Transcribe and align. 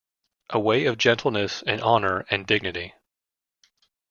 A 0.49 0.59
way 0.59 0.85
of 0.87 0.97
gentleness 0.97 1.61
and 1.61 1.79
honor 1.79 2.25
and 2.31 2.47
dignity. 2.47 2.95